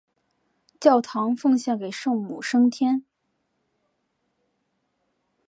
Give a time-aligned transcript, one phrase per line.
[0.79, 3.05] 教堂奉献给圣母升天。